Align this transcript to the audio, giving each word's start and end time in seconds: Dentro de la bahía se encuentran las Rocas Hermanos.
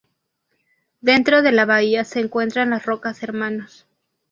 Dentro 1.01 1.43
de 1.43 1.51
la 1.51 1.65
bahía 1.67 2.03
se 2.05 2.21
encuentran 2.21 2.71
las 2.71 2.87
Rocas 2.87 3.21
Hermanos. 3.21 3.85